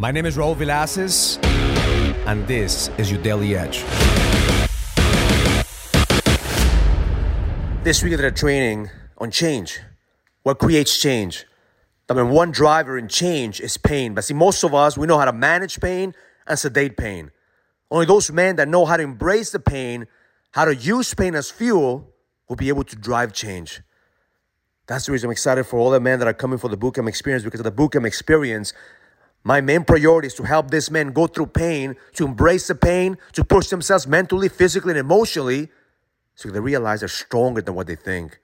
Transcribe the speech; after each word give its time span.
My 0.00 0.12
name 0.12 0.26
is 0.26 0.36
Raul 0.36 0.54
Villacis, 0.54 1.44
and 2.24 2.46
this 2.46 2.88
is 2.98 3.10
your 3.10 3.20
Daily 3.20 3.56
Edge. 3.56 3.82
This 7.82 8.00
week 8.04 8.12
of 8.12 8.20
the 8.20 8.30
training 8.30 8.90
on 9.18 9.32
change. 9.32 9.80
What 10.44 10.60
creates 10.60 11.00
change? 11.00 11.46
I 12.08 12.14
mean, 12.14 12.28
one 12.28 12.52
driver 12.52 12.96
in 12.96 13.08
change 13.08 13.60
is 13.60 13.76
pain. 13.76 14.14
But 14.14 14.22
see, 14.22 14.34
most 14.34 14.62
of 14.62 14.72
us, 14.72 14.96
we 14.96 15.08
know 15.08 15.18
how 15.18 15.24
to 15.24 15.32
manage 15.32 15.80
pain 15.80 16.14
and 16.46 16.56
sedate 16.56 16.96
pain. 16.96 17.32
Only 17.90 18.06
those 18.06 18.30
men 18.30 18.54
that 18.54 18.68
know 18.68 18.84
how 18.84 18.98
to 18.98 19.02
embrace 19.02 19.50
the 19.50 19.58
pain, 19.58 20.06
how 20.52 20.64
to 20.64 20.76
use 20.76 21.12
pain 21.12 21.34
as 21.34 21.50
fuel, 21.50 22.08
will 22.48 22.54
be 22.54 22.68
able 22.68 22.84
to 22.84 22.94
drive 22.94 23.32
change. 23.32 23.80
That's 24.86 25.06
the 25.06 25.12
reason 25.12 25.26
I'm 25.26 25.32
excited 25.32 25.64
for 25.64 25.80
all 25.80 25.90
the 25.90 25.98
men 25.98 26.20
that 26.20 26.28
are 26.28 26.34
coming 26.34 26.60
for 26.60 26.68
the 26.68 26.78
bootcamp 26.78 27.08
experience 27.08 27.42
because 27.42 27.58
of 27.58 27.64
the 27.64 27.72
bootcamp 27.72 28.06
experience. 28.06 28.72
My 29.44 29.60
main 29.60 29.84
priority 29.84 30.26
is 30.26 30.34
to 30.34 30.42
help 30.42 30.70
these 30.70 30.90
men 30.90 31.12
go 31.12 31.26
through 31.26 31.46
pain, 31.46 31.96
to 32.14 32.26
embrace 32.26 32.66
the 32.66 32.74
pain, 32.74 33.16
to 33.32 33.44
push 33.44 33.68
themselves 33.68 34.06
mentally, 34.06 34.48
physically, 34.48 34.90
and 34.92 34.98
emotionally 34.98 35.68
so 36.34 36.50
they 36.50 36.60
realize 36.60 37.00
they're 37.00 37.08
stronger 37.08 37.60
than 37.60 37.74
what 37.74 37.88
they 37.88 37.96
think. 37.96 38.38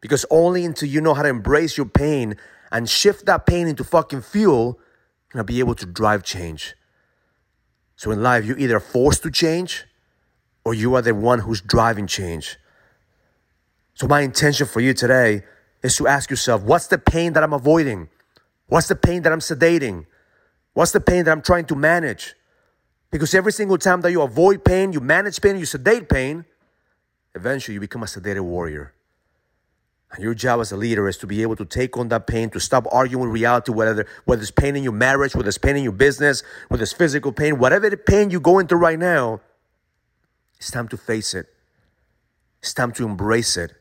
Because 0.00 0.24
only 0.30 0.64
until 0.64 0.88
you 0.88 1.00
know 1.00 1.14
how 1.14 1.22
to 1.22 1.28
embrace 1.28 1.76
your 1.76 1.86
pain 1.86 2.36
and 2.70 2.88
shift 2.88 3.26
that 3.26 3.44
pain 3.46 3.66
into 3.66 3.82
fucking 3.82 4.22
fuel, 4.22 4.78
you're 4.78 5.32
gonna 5.42 5.44
be 5.44 5.58
able 5.58 5.74
to 5.74 5.86
drive 5.86 6.22
change. 6.22 6.74
So 7.96 8.10
in 8.12 8.22
life, 8.22 8.44
you're 8.44 8.58
either 8.58 8.80
forced 8.80 9.22
to 9.24 9.30
change 9.30 9.84
or 10.64 10.74
you 10.74 10.94
are 10.94 11.02
the 11.02 11.14
one 11.14 11.40
who's 11.40 11.60
driving 11.60 12.06
change. 12.06 12.56
So 13.94 14.06
my 14.06 14.20
intention 14.20 14.66
for 14.66 14.80
you 14.80 14.94
today 14.94 15.42
is 15.82 15.96
to 15.96 16.06
ask 16.06 16.30
yourself, 16.30 16.62
what's 16.62 16.86
the 16.86 16.98
pain 16.98 17.32
that 17.32 17.42
I'm 17.42 17.52
avoiding? 17.52 18.08
What's 18.68 18.88
the 18.88 18.96
pain 18.96 19.22
that 19.22 19.32
I'm 19.32 19.40
sedating? 19.40 20.06
What's 20.72 20.92
the 20.92 21.00
pain 21.00 21.24
that 21.24 21.30
I'm 21.30 21.42
trying 21.42 21.66
to 21.66 21.74
manage? 21.74 22.34
Because 23.10 23.34
every 23.34 23.52
single 23.52 23.78
time 23.78 24.00
that 24.02 24.12
you 24.12 24.22
avoid 24.22 24.64
pain, 24.64 24.92
you 24.92 25.00
manage 25.00 25.40
pain, 25.40 25.58
you 25.58 25.66
sedate 25.66 26.08
pain, 26.08 26.44
eventually 27.34 27.74
you 27.74 27.80
become 27.80 28.02
a 28.02 28.06
sedated 28.06 28.42
warrior. 28.42 28.94
And 30.12 30.24
your 30.24 30.34
job 30.34 30.60
as 30.60 30.72
a 30.72 30.76
leader 30.76 31.08
is 31.08 31.16
to 31.18 31.26
be 31.26 31.42
able 31.42 31.56
to 31.56 31.64
take 31.64 31.96
on 31.96 32.08
that 32.08 32.26
pain, 32.26 32.50
to 32.50 32.60
stop 32.60 32.86
arguing 32.90 33.24
with 33.24 33.32
reality, 33.32 33.72
whether, 33.72 34.06
whether 34.24 34.42
it's 34.42 34.50
pain 34.50 34.74
in 34.74 34.82
your 34.82 34.92
marriage, 34.92 35.36
whether 35.36 35.48
it's 35.48 35.58
pain 35.58 35.76
in 35.76 35.84
your 35.84 35.92
business, 35.92 36.42
whether 36.68 36.82
it's 36.82 36.92
physical 36.92 37.32
pain, 37.32 37.58
whatever 37.58 37.88
the 37.88 37.96
pain 37.96 38.30
you're 38.30 38.40
going 38.40 38.66
through 38.66 38.78
right 38.78 38.98
now, 38.98 39.40
it's 40.58 40.70
time 40.70 40.88
to 40.88 40.96
face 40.96 41.32
it. 41.32 41.46
It's 42.60 42.74
time 42.74 42.92
to 42.92 43.06
embrace 43.06 43.56
it. 43.56 43.72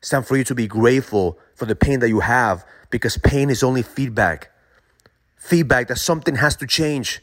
It's 0.00 0.08
time 0.08 0.22
for 0.22 0.36
you 0.36 0.44
to 0.44 0.54
be 0.54 0.66
grateful 0.66 1.38
for 1.54 1.66
the 1.66 1.76
pain 1.76 2.00
that 2.00 2.08
you 2.08 2.20
have 2.20 2.64
because 2.90 3.18
pain 3.18 3.50
is 3.50 3.62
only 3.62 3.82
feedback. 3.82 4.50
Feedback 5.46 5.86
that 5.88 5.98
something 5.98 6.34
has 6.34 6.56
to 6.56 6.66
change. 6.66 7.22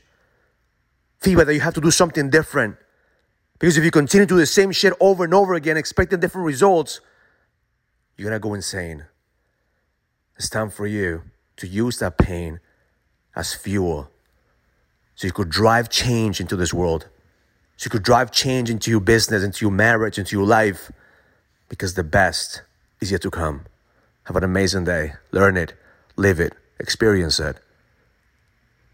Feedback 1.20 1.48
that 1.48 1.54
you 1.54 1.60
have 1.60 1.74
to 1.74 1.82
do 1.82 1.92
something 1.92 2.30
different. 2.30 2.78
Because 3.60 3.78
if 3.78 3.84
you 3.84 3.92
continue 3.92 4.26
to 4.26 4.34
do 4.36 4.38
the 4.38 4.46
same 4.46 4.72
shit 4.72 4.94
over 5.02 5.26
and 5.26 5.34
over 5.34 5.56
again, 5.56 5.76
expecting 5.76 6.22
different 6.22 6.48
results, 6.48 7.02
you're 8.16 8.30
gonna 8.30 8.40
go 8.40 8.54
insane. 8.54 9.06
It's 10.38 10.50
time 10.50 10.70
for 10.70 10.88
you 10.88 11.24
to 11.58 11.68
use 11.68 12.00
that 12.00 12.18
pain 12.18 12.62
as 13.36 13.54
fuel 13.54 14.10
so 15.16 15.28
you 15.28 15.34
could 15.34 15.50
drive 15.50 15.90
change 15.90 16.40
into 16.40 16.56
this 16.56 16.74
world. 16.74 17.10
So 17.76 17.88
you 17.88 17.92
could 17.92 18.04
drive 18.04 18.32
change 18.32 18.70
into 18.70 18.90
your 18.90 19.02
business, 19.02 19.44
into 19.44 19.66
your 19.66 19.72
marriage, 19.72 20.18
into 20.18 20.36
your 20.38 20.46
life, 20.46 20.92
because 21.68 21.96
the 21.96 22.06
best 22.06 22.62
is 23.02 23.12
yet 23.12 23.22
to 23.24 23.30
come. 23.30 23.66
Have 24.24 24.38
an 24.38 24.46
amazing 24.46 24.86
day. 24.86 25.14
Learn 25.32 25.58
it, 25.58 25.74
live 26.16 26.40
it, 26.40 26.54
experience 26.80 27.38
it. 27.42 27.58